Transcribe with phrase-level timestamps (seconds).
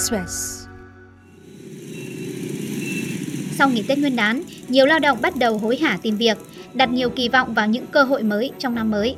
[0.00, 0.66] Express.
[3.50, 6.38] Sau nghỉ Tết Nguyên đán, nhiều lao động bắt đầu hối hả tìm việc,
[6.74, 9.16] đặt nhiều kỳ vọng vào những cơ hội mới trong năm mới.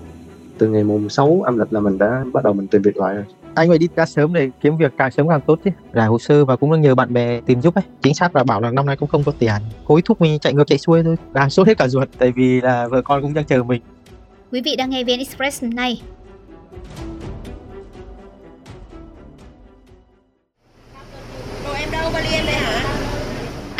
[0.58, 3.14] Từ ngày mùng 6 âm lịch là mình đã bắt đầu mình tìm việc lại
[3.14, 3.24] rồi.
[3.54, 5.70] Anh phải đi ca sớm để kiếm việc càng sớm càng tốt chứ.
[5.92, 7.84] Rải hồ sơ và cũng nhờ bạn bè tìm giúp ấy.
[8.02, 9.62] Chính xác là bảo là năm nay cũng không có tiền.
[9.84, 11.16] Hối thúc mình chạy ngược chạy xuôi thôi.
[11.32, 13.82] Đang sốt hết cả ruột tại vì là vợ con cũng đang chờ mình.
[14.52, 16.02] Quý vị đang nghe VN Express này.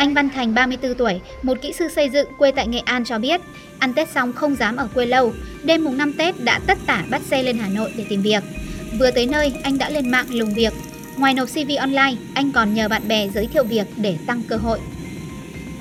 [0.03, 3.19] Anh Văn Thành 34 tuổi, một kỹ sư xây dựng quê tại Nghệ An cho
[3.19, 3.41] biết,
[3.79, 7.03] ăn Tết xong không dám ở quê lâu, đêm mùng 5 Tết đã tất tả
[7.09, 8.43] bắt xe lên Hà Nội để tìm việc.
[8.99, 10.73] Vừa tới nơi, anh đã lên mạng lùng việc.
[11.17, 14.55] Ngoài nộp CV online, anh còn nhờ bạn bè giới thiệu việc để tăng cơ
[14.55, 14.79] hội.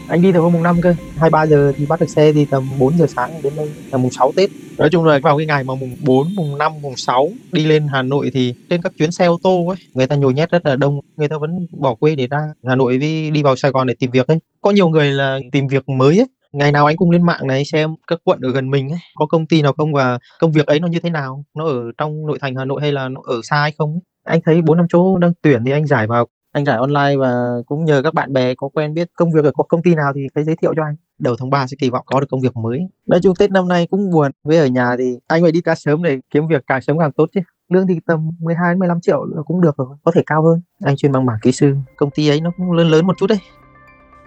[0.09, 2.69] Anh đi từ hôm mùng 5 cơ, 23 giờ thì bắt được xe thì tầm
[2.79, 4.51] 4 giờ sáng đến đây là mùng 6 Tết.
[4.83, 7.87] Nói chung là vào cái ngày mà mùng 4, mùng 5, mùng 6 đi lên
[7.93, 10.67] Hà Nội thì trên các chuyến xe ô tô ấy, người ta nhồi nhét rất
[10.67, 13.71] là đông, người ta vẫn bỏ quê để ra Hà Nội đi đi vào Sài
[13.71, 14.39] Gòn để tìm việc ấy.
[14.61, 17.65] Có nhiều người là tìm việc mới ấy, ngày nào anh cũng lên mạng này
[17.65, 20.67] xem các quận ở gần mình ấy, có công ty nào không và công việc
[20.67, 23.21] ấy nó như thế nào, nó ở trong nội thành Hà Nội hay là nó
[23.25, 24.01] ở xa hay không ấy.
[24.25, 27.33] Anh thấy bốn năm chỗ đang tuyển thì anh giải vào anh giải online và
[27.67, 30.21] cũng nhờ các bạn bè có quen biết công việc ở công ty nào thì
[30.35, 32.57] phải giới thiệu cho anh đầu tháng 3 sẽ kỳ vọng có được công việc
[32.57, 32.81] mới.
[33.07, 34.33] Nói chung tết năm nay cũng buồn.
[34.45, 37.13] Với ở nhà thì anh phải đi ca sớm để kiếm việc càng sớm càng
[37.13, 37.41] tốt chứ.
[37.69, 40.61] Lương thì tầm 12 15 triệu là cũng được rồi có thể cao hơn.
[40.85, 43.27] Anh chuyên bằng mảng kỹ sư công ty ấy nó cũng lớn lớn một chút
[43.27, 43.39] đấy.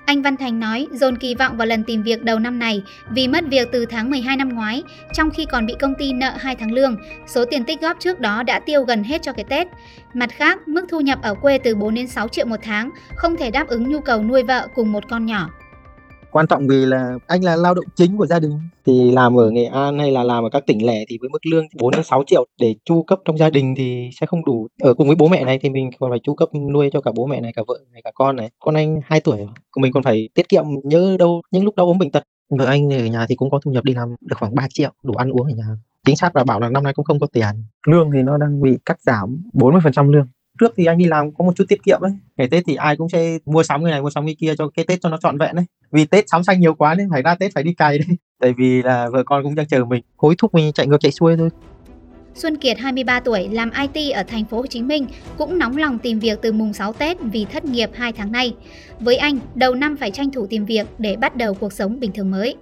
[0.06, 3.28] Anh Văn Thành nói dồn kỳ vọng vào lần tìm việc đầu năm này vì
[3.28, 6.56] mất việc từ tháng 12 năm ngoái, trong khi còn bị công ty nợ 2
[6.56, 6.98] tháng lương.
[7.28, 9.68] Số tiền tích góp trước đó đã tiêu gần hết cho cái Tết.
[10.14, 13.38] Mặt khác, mức thu nhập ở quê từ 4 đến 6 triệu một tháng không
[13.38, 15.50] thể đáp ứng nhu cầu nuôi vợ cùng một con nhỏ
[16.36, 18.60] quan trọng vì là anh là lao động chính của gia đình.
[18.86, 21.46] Thì làm ở Nghệ An hay là làm ở các tỉnh lẻ thì với mức
[21.46, 24.68] lương 4 đến 6 triệu để chu cấp trong gia đình thì sẽ không đủ.
[24.82, 27.12] Ở cùng với bố mẹ này thì mình còn phải chu cấp nuôi cho cả
[27.16, 28.50] bố mẹ này cả vợ này cả con này.
[28.60, 29.38] Con anh 2 tuổi
[29.78, 32.24] mình còn phải tiết kiệm nhớ đâu những lúc đau ốm bệnh tật.
[32.50, 34.92] Vợ anh ở nhà thì cũng có thu nhập đi làm được khoảng 3 triệu
[35.04, 35.66] đủ ăn uống ở nhà.
[36.06, 37.64] Chính xác là bảo là năm nay cũng không có tiền.
[37.88, 40.28] Lương thì nó đang bị cắt giảm 40% lương
[40.60, 42.12] trước thì anh đi làm có một chút tiết kiệm ấy.
[42.38, 44.70] Ngày tết thì ai cũng sẽ mua sắm cái này mua sắm cái kia cho
[44.76, 47.22] cái tết cho nó trọn vẹn đấy vì tết sắm xanh nhiều quá nên phải
[47.22, 48.18] ra tết phải đi cày đấy.
[48.40, 50.04] Tại vì là vợ con cũng đang chờ mình.
[50.18, 51.50] Hối thúc mình chạy ngược chạy xuôi thôi.
[52.34, 55.08] Xuân Kiệt 23 tuổi làm IT ở thành phố Hồ Chí Minh
[55.38, 58.56] cũng nóng lòng tìm việc từ mùng 6 Tết vì thất nghiệp 2 tháng nay.
[59.00, 62.12] Với anh, đầu năm phải tranh thủ tìm việc để bắt đầu cuộc sống bình
[62.12, 62.56] thường mới.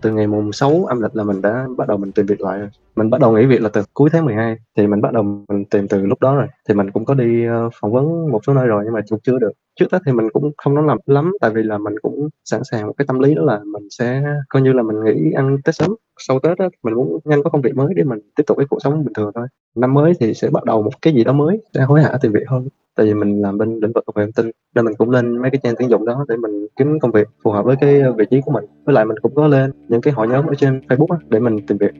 [0.00, 2.58] Từ ngày mùng 6 âm lịch là mình đã bắt đầu mình tìm việc lại
[2.58, 5.22] rồi mình bắt đầu nghỉ việc là từ cuối tháng 12 thì mình bắt đầu
[5.22, 6.46] mình tìm từ lúc đó rồi.
[6.68, 9.20] Thì mình cũng có đi ờ, phỏng vấn một số nơi rồi nhưng mà cũng
[9.22, 9.52] chưa được.
[9.80, 12.60] Trước tết thì mình cũng không nói làm lắm, tại vì là mình cũng sẵn
[12.64, 15.58] sàng một cái tâm lý đó là mình sẽ coi như là mình nghĩ ăn
[15.64, 15.94] tết sớm.
[16.18, 18.66] Sau tết đó mình muốn nhanh có công việc mới để mình tiếp tục cái
[18.70, 19.46] cuộc sống bình thường thôi.
[19.76, 22.32] Năm mới thì sẽ bắt đầu một cái gì đó mới, sẽ hối hả tìm
[22.32, 22.68] việc hơn.
[22.96, 25.38] Tại vì mình làm bên lĩnh vực công nghệ thông tin, nên mình cũng lên
[25.38, 28.02] mấy cái trang tuyển dụng đó để mình kiếm công việc phù hợp với cái
[28.18, 28.64] vị trí của mình.
[28.84, 31.66] Với lại mình cũng có lên những cái hội nhóm ở trên Facebook để mình
[31.66, 31.92] tìm việc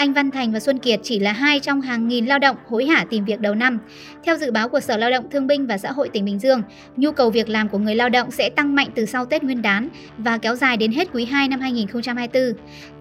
[0.00, 2.86] anh Văn Thành và Xuân Kiệt chỉ là hai trong hàng nghìn lao động hối
[2.86, 3.78] hả tìm việc đầu năm.
[4.24, 6.62] Theo dự báo của Sở Lao động Thương binh và Xã hội tỉnh Bình Dương,
[6.96, 9.62] nhu cầu việc làm của người lao động sẽ tăng mạnh từ sau Tết Nguyên
[9.62, 9.88] đán
[10.18, 12.52] và kéo dài đến hết quý 2 năm 2024.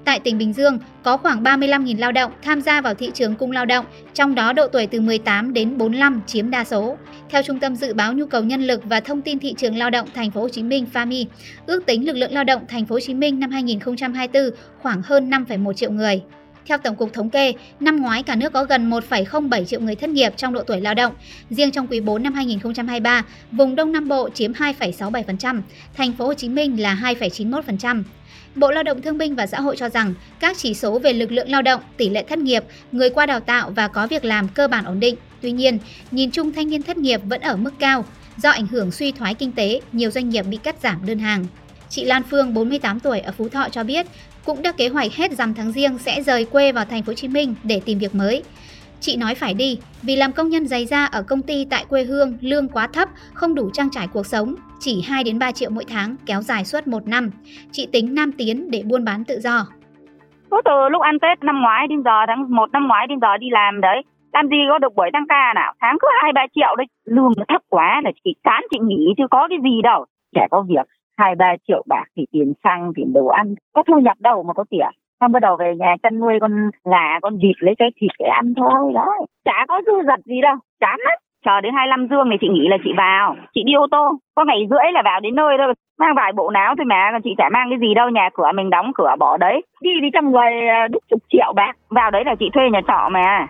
[0.06, 3.52] Tại tỉnh Bình Dương, có khoảng 35.000 lao động tham gia vào thị trường cung
[3.52, 6.98] lao động, trong đó độ tuổi từ 18 đến 45 chiếm đa số.
[7.30, 9.90] Theo Trung tâm Dự báo nhu cầu nhân lực và thông tin thị trường lao
[9.90, 11.26] động Thành phố Hồ Chí Minh (FAMI),
[11.66, 15.30] ước tính lực lượng lao động Thành phố Hồ Chí Minh năm 2024 khoảng hơn
[15.30, 16.22] 5,1 triệu người.
[16.70, 20.10] Theo Tổng cục Thống kê, năm ngoái cả nước có gần 1,07 triệu người thất
[20.10, 21.14] nghiệp trong độ tuổi lao động.
[21.50, 25.62] Riêng trong quý 4 năm 2023, vùng Đông Nam Bộ chiếm 2,67%,
[25.98, 28.04] thành phố Hồ Chí Minh là 2,91%.
[28.56, 31.32] Bộ Lao động Thương binh và Xã hội cho rằng các chỉ số về lực
[31.32, 34.48] lượng lao động, tỷ lệ thất nghiệp, người qua đào tạo và có việc làm
[34.48, 35.16] cơ bản ổn định.
[35.42, 35.80] Tuy nhiên,
[36.12, 38.06] nhìn chung thanh niên thất nghiệp vẫn ở mức cao.
[38.38, 41.46] Do ảnh hưởng suy thoái kinh tế, nhiều doanh nghiệp bị cắt giảm đơn hàng.
[41.90, 44.06] Chị Lan Phương, 48 tuổi ở Phú Thọ cho biết,
[44.50, 47.14] cũng đã kế hoạch hết rằm tháng riêng sẽ rời quê vào thành phố Hồ
[47.14, 48.44] Chí Minh để tìm việc mới.
[49.00, 52.04] Chị nói phải đi vì làm công nhân giày da ở công ty tại quê
[52.04, 55.70] hương lương quá thấp, không đủ trang trải cuộc sống, chỉ 2 đến 3 triệu
[55.70, 57.32] mỗi tháng kéo dài suốt một năm.
[57.72, 59.66] Chị tính Nam tiến để buôn bán tự do.
[60.50, 63.38] Có từ lúc ăn Tết năm ngoái đến giờ tháng 1 năm ngoái đến giờ
[63.38, 64.02] đi làm đấy.
[64.34, 66.88] Làm gì có được buổi tăng ca nào, tháng cứ 2 3 triệu đấy.
[67.06, 70.06] Lương nó thấp quá là chị chán chị nghỉ chứ có cái gì đâu.
[70.36, 70.88] Chả có việc
[71.20, 74.54] hai ba triệu bạc thì tiền xăng, tiền đồ ăn, có thu nhập đâu mà
[74.54, 74.90] có tiền.
[75.20, 78.26] Xong bắt đầu về nhà chăn nuôi con gà, con vịt lấy cái thịt để
[78.26, 79.08] ăn thôi đó
[79.46, 81.18] chả có dư dật gì đâu, chán lắm.
[81.46, 84.12] Chờ đến 25 dương thì chị nghĩ là chị vào, chị đi ô tô.
[84.36, 85.74] Có ngày rưỡi là vào đến nơi thôi.
[86.00, 88.70] Mang vài bộ áo thôi mà chị chả mang cái gì đâu, nhà cửa mình
[88.70, 89.62] đóng cửa bỏ đấy.
[89.82, 91.74] Đi đi trong người à, đúc chục triệu bạc.
[91.90, 93.48] Vào đấy là chị thuê nhà trọ mà.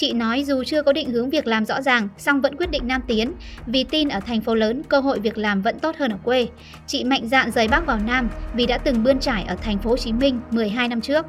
[0.00, 2.82] Chị nói dù chưa có định hướng việc làm rõ ràng, song vẫn quyết định
[2.86, 3.32] Nam tiến
[3.66, 6.48] vì tin ở thành phố lớn cơ hội việc làm vẫn tốt hơn ở quê.
[6.86, 9.90] Chị mạnh dạn rời Bắc vào Nam vì đã từng bươn trải ở thành phố
[9.90, 11.26] Hồ Chí Minh 12 năm trước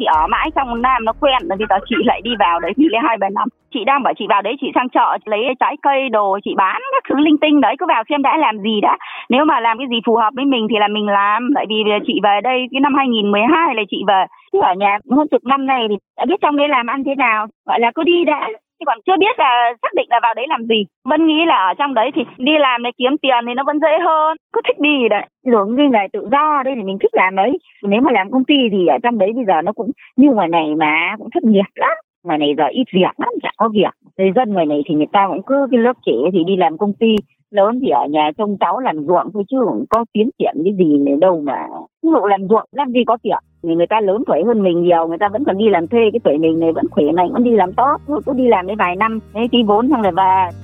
[0.00, 2.72] chị ở mãi trong Nam nó quen rồi bây giờ chị lại đi vào đấy
[2.76, 3.48] thì lấy hai ba năm.
[3.74, 6.80] Chị đang bảo chị vào đấy, chị sang chợ lấy trái cây đồ, chị bán
[6.92, 8.96] các thứ linh tinh đấy, cứ vào xem đã làm gì đã.
[9.28, 11.76] Nếu mà làm cái gì phù hợp với mình thì là mình làm, tại vì
[12.06, 14.24] chị về đây cái năm 2012 là chị về
[14.60, 17.46] ở nhà hơn chục năm này thì đã biết trong đấy làm ăn thế nào.
[17.66, 18.48] Gọi là cứ đi đã
[18.80, 20.86] thì còn chưa biết là xác định là vào đấy làm gì.
[21.04, 23.78] Vẫn nghĩ là ở trong đấy thì đi làm để kiếm tiền thì nó vẫn
[23.80, 24.36] dễ hơn.
[24.52, 25.26] Cứ thích đi đấy.
[25.46, 28.44] Rồi như là tự do đây thì mình thích làm đấy nếu mà làm công
[28.44, 31.44] ty thì ở trong đấy bây giờ nó cũng như ngoài này mà cũng thất
[31.44, 31.96] nghiệp lắm.
[32.24, 33.94] Ngoài này giờ ít việc lắm chẳng có việc.
[34.18, 36.78] Người dân ngoài này thì người ta cũng cứ cái lớp trẻ thì đi làm
[36.78, 37.16] công ty
[37.50, 40.74] lớn thì ở nhà trông cháu làm ruộng thôi chứ không có tiến triển cái
[40.78, 41.66] gì này đâu mà.
[42.02, 44.82] Ví dụ làm ruộng, làm gì có tiền thì người ta lớn tuổi hơn mình
[44.82, 47.32] nhiều, người ta vẫn còn đi làm thuê cái tuổi mình này vẫn khỏe mạnh,
[47.32, 47.96] vẫn đi làm tốt.
[48.06, 50.59] Thôi cứ đi làm đến vài năm thế tí vốn xong rồi về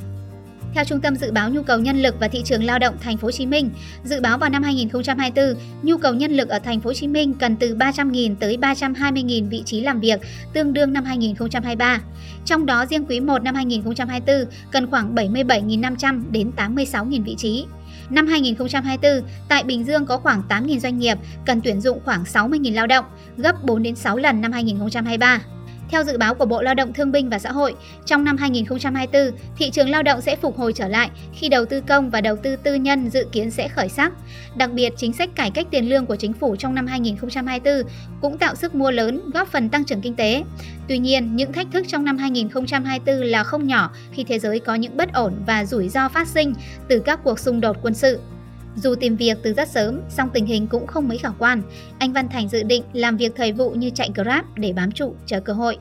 [0.77, 3.17] theo Trung tâm dự báo nhu cầu nhân lực và thị trường lao động thành
[3.17, 3.71] phố Hồ Chí Minh,
[4.05, 7.35] dự báo vào năm 2024, nhu cầu nhân lực ở thành phố Hồ Chí Minh
[7.35, 10.21] cần từ 300.000 tới 320.000 vị trí làm việc,
[10.53, 12.01] tương đương năm 2023.
[12.45, 17.67] Trong đó riêng quý 1 năm 2024 cần khoảng 77.500 đến 86.000 vị trí.
[18.11, 22.75] Năm 2024, tại Bình Dương có khoảng 8.000 doanh nghiệp cần tuyển dụng khoảng 60.000
[22.75, 23.05] lao động,
[23.37, 25.41] gấp 4 đến 6 lần năm 2023.
[25.91, 27.75] Theo dự báo của Bộ Lao động Thương binh và Xã hội,
[28.07, 31.81] trong năm 2024, thị trường lao động sẽ phục hồi trở lại khi đầu tư
[31.81, 34.13] công và đầu tư tư nhân dự kiến sẽ khởi sắc.
[34.57, 37.83] Đặc biệt, chính sách cải cách tiền lương của chính phủ trong năm 2024
[38.21, 40.43] cũng tạo sức mua lớn góp phần tăng trưởng kinh tế.
[40.89, 44.75] Tuy nhiên, những thách thức trong năm 2024 là không nhỏ khi thế giới có
[44.75, 46.55] những bất ổn và rủi ro phát sinh
[46.89, 48.21] từ các cuộc xung đột quân sự.
[48.77, 51.63] Dù tìm việc từ rất sớm, song tình hình cũng không mấy khả quan.
[51.99, 55.15] Anh Văn Thành dự định làm việc thời vụ như chạy Grab để bám trụ
[55.27, 55.79] chờ cơ hội.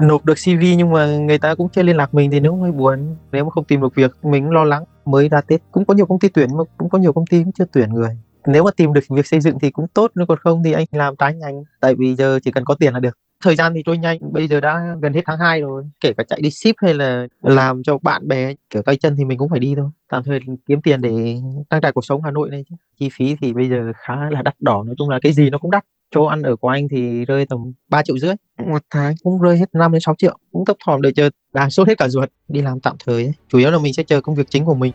[0.00, 2.72] Nộp được CV nhưng mà người ta cũng chưa liên lạc mình thì nó hơi
[2.72, 3.16] buồn.
[3.32, 4.84] Nếu mà không tìm được việc, mình cũng lo lắng.
[5.04, 7.42] Mới ra Tết cũng có nhiều công ty tuyển mà cũng có nhiều công ty
[7.42, 8.18] cũng chưa tuyển người.
[8.46, 10.86] Nếu mà tìm được việc xây dựng thì cũng tốt, nếu còn không thì anh
[10.92, 11.62] làm trái ngành.
[11.80, 14.48] Tại vì giờ chỉ cần có tiền là được thời gian thì trôi nhanh bây
[14.48, 17.82] giờ đã gần hết tháng 2 rồi kể cả chạy đi ship hay là làm
[17.82, 19.90] cho bạn bè kiểu tay chân thì mình cũng phải đi thôi.
[20.10, 21.36] Tạm thời kiếm tiền để
[21.70, 22.76] trang trải cuộc sống Hà Nội này chứ.
[23.00, 25.58] Chi phí thì bây giờ khá là đắt đỏ nói chung là cái gì nó
[25.58, 25.84] cũng đắt.
[26.10, 28.34] Chỗ ăn ở của anh thì rơi tầm 3 triệu rưỡi.
[28.66, 29.14] Một tháng.
[29.22, 30.38] Cũng rơi hết 5 đến 6 triệu.
[30.52, 32.28] Cũng thấp thỏm đợi chờ đang sốt hết cả ruột.
[32.48, 33.32] Đi làm tạm thời ấy.
[33.48, 34.92] chủ yếu là mình sẽ chờ công việc chính của mình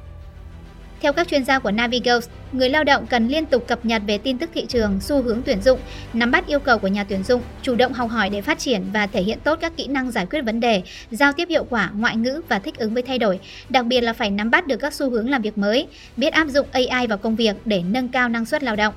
[1.04, 4.18] theo các chuyên gia của Navigos, người lao động cần liên tục cập nhật về
[4.18, 5.80] tin tức thị trường, xu hướng tuyển dụng,
[6.14, 8.84] nắm bắt yêu cầu của nhà tuyển dụng, chủ động học hỏi để phát triển
[8.94, 11.92] và thể hiện tốt các kỹ năng giải quyết vấn đề, giao tiếp hiệu quả,
[11.96, 13.40] ngoại ngữ và thích ứng với thay đổi.
[13.70, 16.48] Đặc biệt là phải nắm bắt được các xu hướng làm việc mới, biết áp
[16.48, 18.94] dụng AI vào công việc để nâng cao năng suất lao động.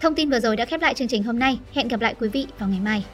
[0.00, 1.58] Thông tin vừa rồi đã khép lại chương trình hôm nay.
[1.74, 3.04] Hẹn gặp lại quý vị vào ngày mai.